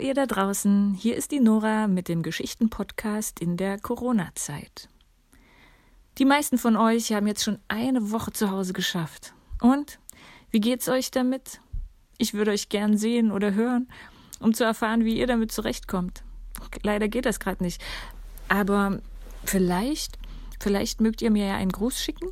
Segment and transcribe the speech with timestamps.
[0.00, 4.88] Ihr da draußen, hier ist die Nora mit dem Geschichten-Podcast in der Corona-Zeit.
[6.16, 9.34] Die meisten von euch haben jetzt schon eine Woche zu Hause geschafft.
[9.60, 9.98] Und
[10.50, 11.60] wie geht's euch damit?
[12.16, 13.92] Ich würde euch gern sehen oder hören,
[14.40, 16.24] um zu erfahren, wie ihr damit zurechtkommt.
[16.82, 17.82] Leider geht das gerade nicht.
[18.48, 19.00] Aber
[19.44, 20.18] vielleicht,
[20.60, 22.30] vielleicht mögt ihr mir ja einen Gruß schicken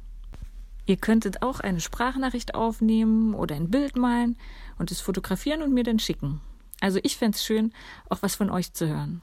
[0.87, 4.37] Ihr könntet auch eine Sprachnachricht aufnehmen oder ein Bild malen
[4.79, 6.41] und es fotografieren und mir dann schicken.
[6.81, 7.73] Also ich fände es schön,
[8.09, 9.21] auch was von euch zu hören.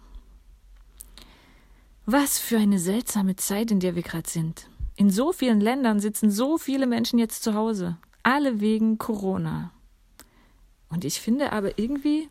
[2.05, 4.69] Was für eine seltsame Zeit, in der wir gerade sind.
[4.95, 9.71] In so vielen Ländern sitzen so viele Menschen jetzt zu Hause, alle wegen Corona.
[10.89, 12.29] Und ich finde aber irgendwie,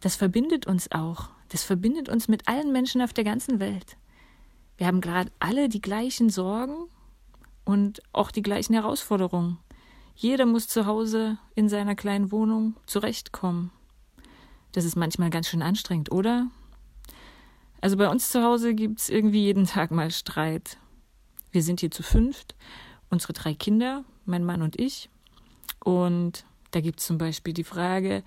[0.00, 1.30] das verbindet uns auch.
[1.48, 3.96] Das verbindet uns mit allen Menschen auf der ganzen Welt.
[4.76, 6.88] Wir haben gerade alle die gleichen Sorgen
[7.68, 9.58] und auch die gleichen Herausforderungen.
[10.14, 13.70] Jeder muss zu Hause in seiner kleinen Wohnung zurechtkommen.
[14.72, 16.46] Das ist manchmal ganz schön anstrengend, oder?
[17.82, 20.78] Also bei uns zu Hause gibt es irgendwie jeden Tag mal Streit.
[21.52, 22.54] Wir sind hier zu fünft,
[23.10, 25.10] unsere drei Kinder, mein Mann und ich.
[25.84, 28.24] Und da gibt es zum Beispiel die Frage,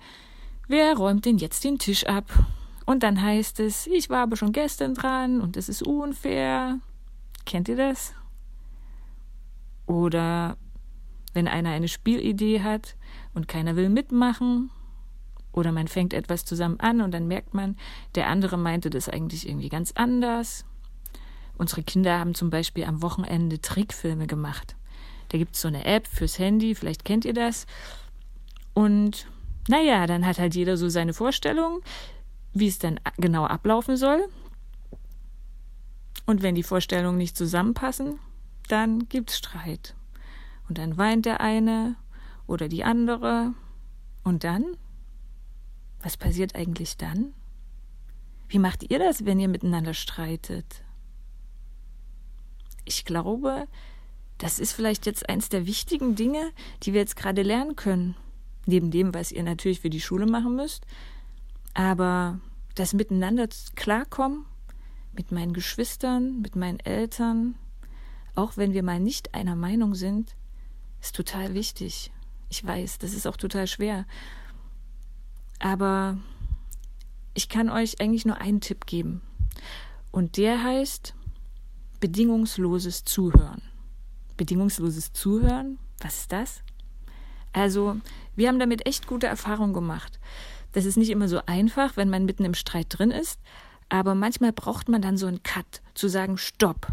[0.68, 2.26] wer räumt denn jetzt den Tisch ab?
[2.86, 6.78] Und dann heißt es, ich war aber schon gestern dran und es ist unfair.
[7.44, 8.14] Kennt ihr das?
[9.92, 10.56] Oder
[11.34, 12.96] wenn einer eine Spielidee hat
[13.34, 14.70] und keiner will mitmachen.
[15.52, 17.76] Oder man fängt etwas zusammen an und dann merkt man,
[18.14, 20.64] der andere meinte das eigentlich irgendwie ganz anders.
[21.58, 24.76] Unsere Kinder haben zum Beispiel am Wochenende Trickfilme gemacht.
[25.28, 27.66] Da gibt es so eine App fürs Handy, vielleicht kennt ihr das.
[28.72, 29.26] Und
[29.68, 31.82] naja, dann hat halt jeder so seine Vorstellung,
[32.54, 34.24] wie es dann genau ablaufen soll.
[36.24, 38.18] Und wenn die Vorstellungen nicht zusammenpassen,
[38.68, 39.94] dann gibt's Streit.
[40.68, 41.96] Und dann weint der eine
[42.46, 43.54] oder die andere.
[44.22, 44.76] Und dann?
[46.02, 47.34] Was passiert eigentlich dann?
[48.48, 50.82] Wie macht ihr das, wenn ihr miteinander streitet?
[52.84, 53.66] Ich glaube,
[54.38, 56.50] das ist vielleicht jetzt eins der wichtigen Dinge,
[56.82, 58.16] die wir jetzt gerade lernen können.
[58.66, 60.84] Neben dem, was ihr natürlich für die Schule machen müsst.
[61.74, 62.40] Aber
[62.74, 64.46] das Miteinander klarkommen
[65.12, 67.54] mit meinen Geschwistern, mit meinen Eltern,
[68.34, 70.36] auch wenn wir mal nicht einer Meinung sind,
[71.00, 72.12] ist total wichtig.
[72.48, 74.06] Ich weiß, das ist auch total schwer.
[75.58, 76.18] Aber
[77.34, 79.22] ich kann euch eigentlich nur einen Tipp geben.
[80.10, 81.14] Und der heißt
[82.00, 83.62] bedingungsloses Zuhören.
[84.36, 86.62] Bedingungsloses Zuhören, was ist das?
[87.52, 87.96] Also,
[88.34, 90.18] wir haben damit echt gute Erfahrungen gemacht.
[90.72, 93.40] Das ist nicht immer so einfach, wenn man mitten im Streit drin ist,
[93.88, 96.88] aber manchmal braucht man dann so einen Cut, zu sagen, stopp.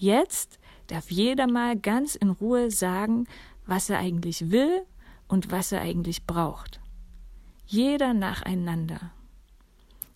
[0.00, 3.26] Jetzt darf jeder mal ganz in Ruhe sagen,
[3.66, 4.82] was er eigentlich will
[5.26, 6.80] und was er eigentlich braucht.
[7.66, 9.10] Jeder nacheinander.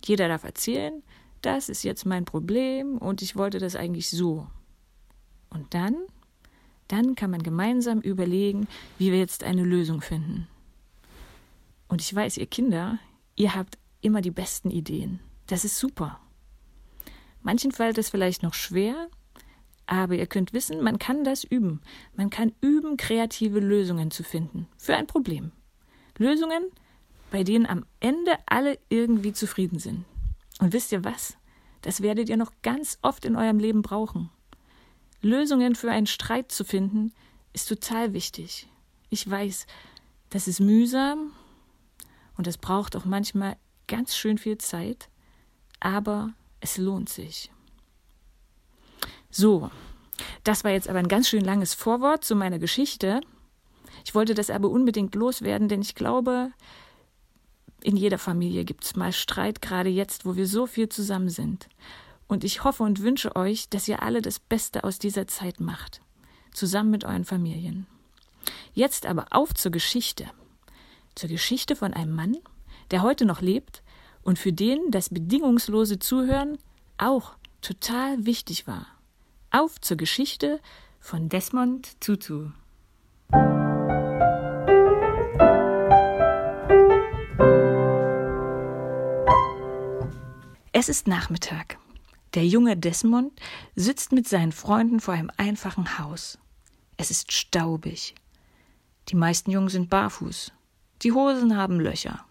[0.04, 1.02] Jeder darf erzählen,
[1.42, 4.46] das ist jetzt mein Problem und ich wollte das eigentlich so.
[5.50, 5.96] Und dann,
[6.86, 10.46] dann kann man gemeinsam überlegen, wie wir jetzt eine Lösung finden.
[11.88, 13.00] Und ich weiß, ihr Kinder,
[13.34, 15.18] ihr habt immer die besten Ideen.
[15.48, 16.20] Das ist super.
[17.42, 19.08] Manchen fällt es vielleicht noch schwer,
[19.86, 21.80] aber ihr könnt wissen, man kann das üben.
[22.14, 25.52] Man kann üben, kreative Lösungen zu finden für ein Problem.
[26.18, 26.64] Lösungen,
[27.30, 30.04] bei denen am Ende alle irgendwie zufrieden sind.
[30.60, 31.36] Und wisst ihr was?
[31.80, 34.30] Das werdet ihr noch ganz oft in eurem Leben brauchen.
[35.20, 37.12] Lösungen für einen Streit zu finden,
[37.52, 38.68] ist total wichtig.
[39.10, 39.66] Ich weiß,
[40.30, 41.32] das ist mühsam
[42.36, 43.56] und es braucht auch manchmal
[43.86, 45.08] ganz schön viel Zeit,
[45.80, 47.50] aber es lohnt sich.
[49.32, 49.70] So,
[50.44, 53.20] das war jetzt aber ein ganz schön langes Vorwort zu meiner Geschichte.
[54.04, 56.52] Ich wollte das aber unbedingt loswerden, denn ich glaube,
[57.82, 61.68] in jeder Familie gibt es mal Streit, gerade jetzt, wo wir so viel zusammen sind.
[62.28, 66.00] Und ich hoffe und wünsche euch, dass ihr alle das Beste aus dieser Zeit macht,
[66.52, 67.88] zusammen mit euren Familien.
[68.72, 70.30] Jetzt aber auf zur Geschichte
[71.14, 72.38] zur Geschichte von einem Mann,
[72.90, 73.82] der heute noch lebt
[74.22, 76.58] und für den das bedingungslose Zuhören
[76.98, 78.86] auch total wichtig war.
[79.52, 80.60] Auf zur Geschichte
[80.98, 82.50] von Desmond Tutu.
[90.72, 91.78] Es ist Nachmittag.
[92.34, 93.38] Der junge Desmond
[93.76, 96.38] sitzt mit seinen Freunden vor einem einfachen Haus.
[96.96, 98.14] Es ist staubig.
[99.10, 100.52] Die meisten Jungen sind barfuß
[101.02, 102.24] die Hosen haben Löcher.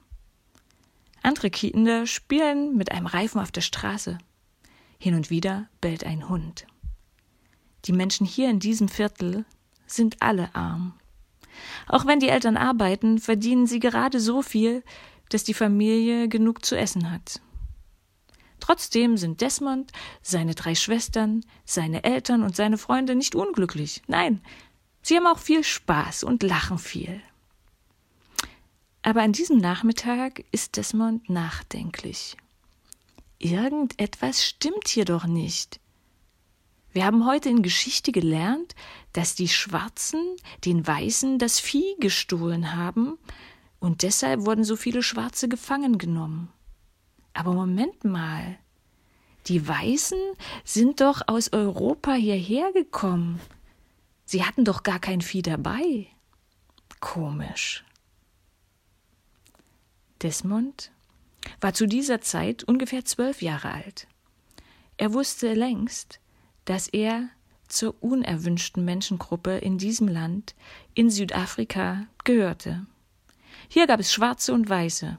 [1.22, 4.18] Andere Kinder spielen mit einem Reifen auf der Straße.
[4.98, 6.66] Hin und wieder bellt ein Hund.
[7.86, 9.46] Die Menschen hier in diesem Viertel
[9.88, 10.94] sind alle arm.
[11.88, 14.84] Auch wenn die Eltern arbeiten, verdienen sie gerade so viel,
[15.30, 17.42] dass die Familie genug zu essen hat.
[18.60, 19.92] Trotzdem sind Desmond,
[20.22, 24.02] seine drei Schwestern, seine Eltern und seine Freunde nicht unglücklich.
[24.08, 24.42] Nein,
[25.02, 27.22] sie haben auch viel Spaß und lachen viel.
[29.02, 32.38] Aber an diesem Nachmittag ist Desmond nachdenklich.
[33.40, 35.81] Irgendetwas stimmt hier doch nicht.
[36.94, 38.76] Wir haben heute in Geschichte gelernt,
[39.14, 40.36] dass die Schwarzen
[40.66, 43.18] den Weißen das Vieh gestohlen haben,
[43.80, 46.50] und deshalb wurden so viele Schwarze gefangen genommen.
[47.34, 48.58] Aber Moment mal.
[49.48, 50.20] Die Weißen
[50.64, 53.40] sind doch aus Europa hierher gekommen.
[54.24, 56.08] Sie hatten doch gar kein Vieh dabei.
[57.00, 57.84] Komisch.
[60.22, 60.92] Desmond
[61.60, 64.08] war zu dieser Zeit ungefähr zwölf Jahre alt.
[64.98, 66.20] Er wusste längst,
[66.72, 67.28] dass er
[67.68, 70.56] zur unerwünschten Menschengruppe in diesem Land,
[70.94, 72.86] in Südafrika, gehörte.
[73.68, 75.18] Hier gab es Schwarze und Weiße.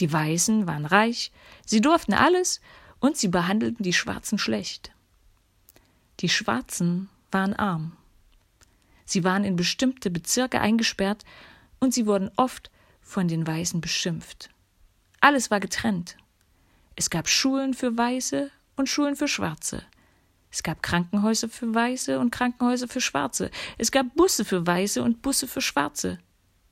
[0.00, 1.30] Die Weißen waren reich,
[1.66, 2.62] sie durften alles
[3.00, 4.90] und sie behandelten die Schwarzen schlecht.
[6.20, 7.94] Die Schwarzen waren arm.
[9.04, 11.22] Sie waren in bestimmte Bezirke eingesperrt
[11.80, 12.70] und sie wurden oft
[13.02, 14.48] von den Weißen beschimpft.
[15.20, 16.16] Alles war getrennt.
[16.96, 19.84] Es gab Schulen für Weiße und Schulen für Schwarze.
[20.50, 23.50] Es gab Krankenhäuser für Weiße und Krankenhäuser für Schwarze.
[23.76, 26.18] Es gab Busse für Weiße und Busse für Schwarze.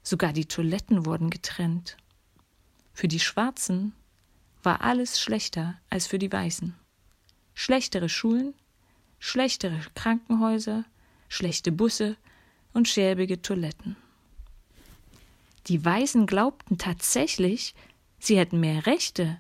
[0.02, 1.96] Sogar die Toiletten wurden getrennt.
[2.93, 3.93] Für die Schwarzen
[4.62, 6.75] war alles schlechter als für die Weißen.
[7.55, 8.55] Schlechtere Schulen,
[9.19, 10.84] schlechtere Krankenhäuser,
[11.28, 12.17] schlechte Busse
[12.73, 13.96] und schäbige Toiletten.
[15.67, 17.75] Die Weißen glaubten tatsächlich,
[18.19, 19.38] sie hätten mehr Rechte,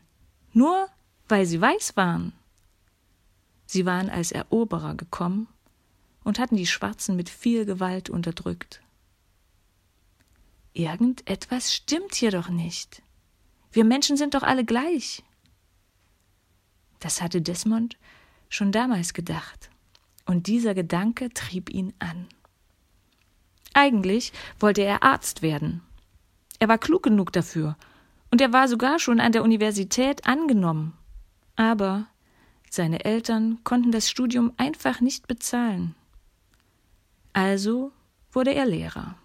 [0.52, 0.88] nur
[1.28, 2.32] weil sie weiß waren.
[3.66, 5.48] Sie waren als Eroberer gekommen
[6.24, 8.80] und hatten die Schwarzen mit viel Gewalt unterdrückt.
[10.72, 13.02] Irgendetwas stimmt hier doch nicht.
[13.72, 15.22] Wir Menschen sind doch alle gleich.
[17.00, 17.96] Das hatte Desmond
[18.48, 19.70] schon damals gedacht,
[20.24, 22.26] und dieser Gedanke trieb ihn an.
[23.74, 25.82] Eigentlich wollte er Arzt werden.
[26.58, 27.76] Er war klug genug dafür,
[28.30, 30.94] und er war sogar schon an der Universität angenommen.
[31.54, 32.06] Aber
[32.76, 35.94] seine Eltern konnten das Studium einfach nicht bezahlen.
[37.32, 37.92] Also
[38.32, 39.16] wurde er Lehrer.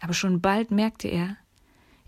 [0.00, 1.36] Aber schon bald merkte er,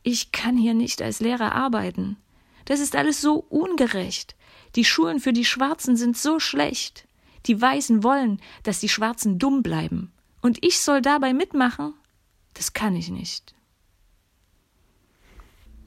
[0.03, 2.17] ich kann hier nicht als Lehrer arbeiten.
[2.65, 4.37] Das ist alles so ungerecht.
[4.77, 7.07] Die Schulen für die Schwarzen sind so schlecht.
[7.47, 10.13] Die Weißen wollen, dass die Schwarzen dumm bleiben.
[10.41, 11.95] Und ich soll dabei mitmachen?
[12.55, 13.55] Das kann ich nicht.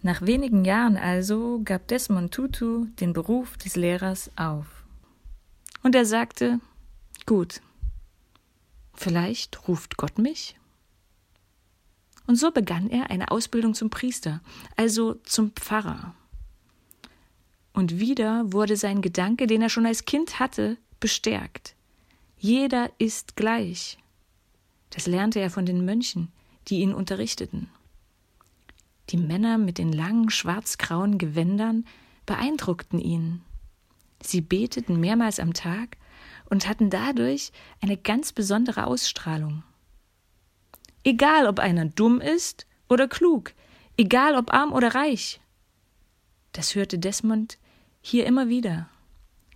[0.04, 4.66] Nach wenigen Jahren also gab Desmond Tutu den Beruf des Lehrers auf.
[5.84, 6.60] Und er sagte,
[7.28, 7.62] gut,
[8.96, 10.58] vielleicht ruft Gott mich?
[12.26, 14.42] Und so begann er eine Ausbildung zum Priester,
[14.76, 16.16] also zum Pfarrer.
[17.74, 21.76] Und wieder wurde sein Gedanke, den er schon als Kind hatte, bestärkt.
[22.38, 24.00] Jeder ist gleich.
[24.90, 26.30] Das lernte er von den Mönchen,
[26.68, 27.70] die ihn unterrichteten.
[29.10, 31.86] Die Männer mit den langen schwarzgrauen Gewändern
[32.26, 33.42] beeindruckten ihn.
[34.22, 35.98] Sie beteten mehrmals am Tag
[36.50, 39.64] und hatten dadurch eine ganz besondere Ausstrahlung.
[41.04, 43.54] Egal, ob einer dumm ist oder klug,
[43.98, 45.42] egal, ob arm oder reich.
[46.52, 47.58] Das hörte Desmond
[48.02, 48.90] hier immer wieder.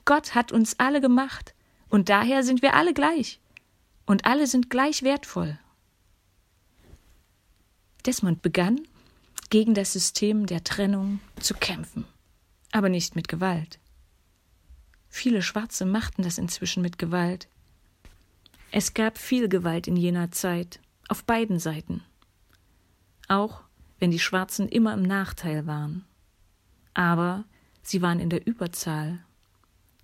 [0.05, 1.53] Gott hat uns alle gemacht,
[1.89, 3.39] und daher sind wir alle gleich,
[4.05, 5.59] und alle sind gleich wertvoll.
[8.05, 8.87] Desmond begann,
[9.55, 12.03] gegen das System der Trennung zu kämpfen,
[12.73, 13.79] aber nicht mit Gewalt.
[15.07, 17.47] Viele Schwarze machten das inzwischen mit Gewalt.
[18.71, 22.03] Es gab viel Gewalt in jener Zeit, auf beiden Seiten.
[23.29, 23.61] Auch
[23.97, 26.03] wenn die Schwarzen immer im Nachteil waren.
[26.93, 27.45] Aber
[27.81, 29.23] sie waren in der Überzahl.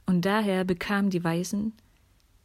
[0.05, 1.73] Und daher bekamen die Weißen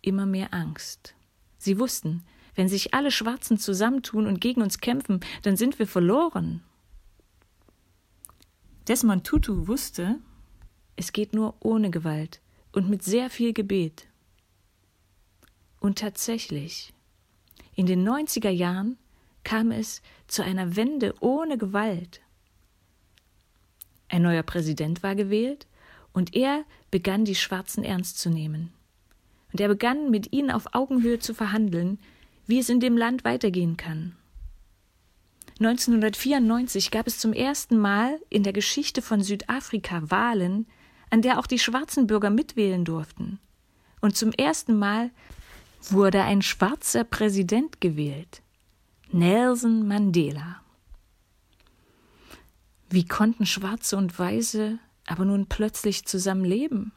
[0.03, 1.15] immer mehr Angst.
[1.57, 2.25] Sie wussten,
[2.57, 6.65] wenn sich alle Schwarzen zusammentun und gegen uns kämpfen, dann sind wir verloren.
[8.89, 10.21] Desmond Tutu wusste,
[10.95, 12.41] es geht nur ohne Gewalt
[12.71, 14.07] und mit sehr viel Gebet.
[15.81, 16.93] Und tatsächlich,
[17.75, 18.97] in den 90er Jahren
[19.43, 22.21] kam es zu einer Wende ohne Gewalt.
[24.09, 25.67] Ein neuer Präsident war gewählt
[26.13, 28.73] und er begann die Schwarzen ernst zu nehmen.
[29.53, 31.99] Und er begann mit ihnen auf Augenhöhe zu verhandeln,
[32.47, 34.17] wie es in dem Land weitergehen kann.
[35.59, 40.67] 1994 gab es zum ersten Mal in der Geschichte von Südafrika Wahlen,
[41.09, 43.39] an der auch die schwarzen Bürger mitwählen durften.
[44.03, 45.11] Und zum ersten Mal
[45.89, 48.43] wurde ein schwarzer Präsident gewählt,
[49.13, 50.61] Nelson Mandela.
[52.91, 56.93] Wie konnten Schwarze und Weiße aber nun plötzlich zusammen leben?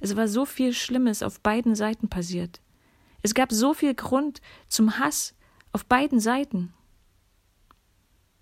[0.00, 2.60] Es war so viel Schlimmes auf beiden Seiten passiert.
[3.22, 5.34] Es gab so viel Grund zum Hass
[5.72, 6.72] auf beiden Seiten.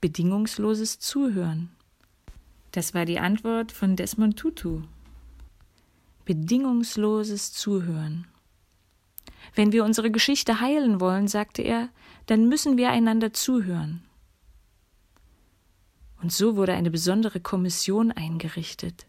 [0.05, 1.71] Bedingungsloses Zuhören.
[2.73, 4.83] Das war die Antwort von Desmond Tutu.
[6.27, 8.27] Bedingungsloses Zuhören.
[9.55, 11.89] Wenn wir unsere Geschichte heilen wollen, sagte er,
[12.27, 14.03] dann müssen wir einander zuhören.
[16.21, 19.07] Und so wurde eine besondere Kommission eingerichtet.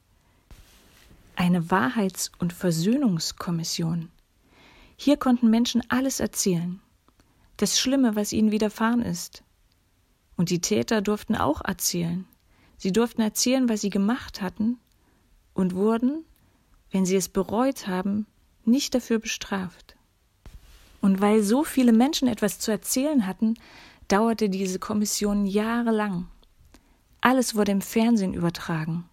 [1.36, 4.08] Eine Wahrheits- und Versöhnungskommission.
[4.96, 6.80] Hier konnten Menschen alles erzählen.
[7.58, 9.44] Das Schlimme, was ihnen widerfahren ist.
[10.38, 12.26] Und die Täter durften auch erzählen.
[12.78, 14.78] Sie durften erzählen, was sie gemacht hatten
[15.54, 16.26] und wurden,
[16.92, 18.26] wenn sie es bereut haben,
[18.66, 19.96] nicht dafür bestraft.
[21.02, 23.56] Und weil so viele Menschen etwas zu erzählen hatten,
[24.08, 26.28] dauerte diese Kommission jahrelang.
[27.22, 29.10] Alles wurde im Fernsehen übertragen.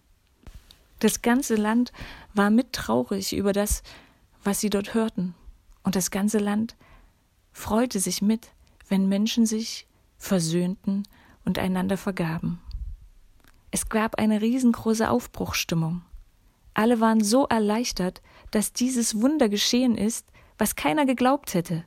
[0.99, 1.91] Das ganze Land
[2.33, 3.83] war mittraurig über das,
[4.43, 5.35] was sie dort hörten.
[5.83, 6.75] Und das ganze Land
[7.51, 8.51] freute sich mit,
[8.87, 9.85] wenn Menschen sich
[10.23, 11.03] versöhnten
[11.45, 12.61] und einander vergaben.
[13.71, 16.01] Es gab eine riesengroße Aufbruchstimmung.
[16.73, 20.27] Alle waren so erleichtert, dass dieses Wunder geschehen ist,
[20.57, 21.83] was keiner geglaubt hätte.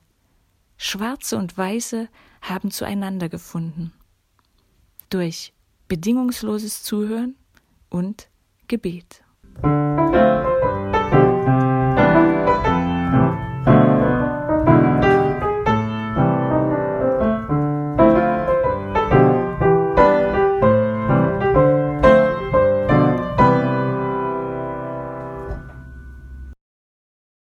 [0.76, 2.08] Schwarze und Weiße
[2.42, 3.92] haben zueinander gefunden.
[5.08, 5.54] Durch
[5.88, 7.36] bedingungsloses Zuhören
[7.88, 8.28] und
[8.68, 9.24] Gebet.